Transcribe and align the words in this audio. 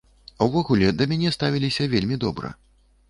Увогуле, 0.45 0.87
да 1.01 1.07
мяне 1.11 1.33
ставіліся 1.37 1.89
вельмі 1.93 2.21
добра. 2.25 2.55